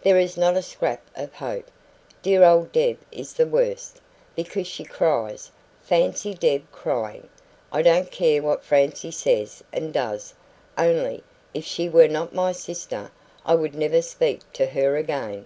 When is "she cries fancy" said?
4.66-6.32